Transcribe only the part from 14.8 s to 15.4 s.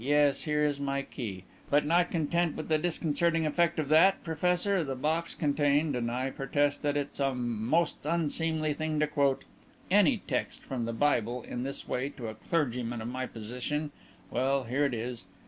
it is.